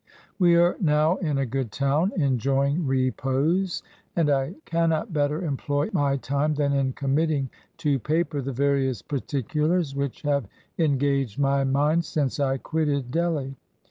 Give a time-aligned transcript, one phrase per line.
[0.39, 3.83] We are now in a good town, enjo} ing repose;
[4.15, 9.95] and I cannot better employ my time than in committing to paper the various particulars
[9.95, 10.47] which have
[10.79, 13.55] engaged my mind since I quitted Delhi.